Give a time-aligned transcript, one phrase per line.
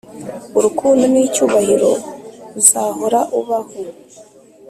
[0.57, 1.89] urukundo n'icyubahiro
[2.59, 3.75] uzahora ubaho.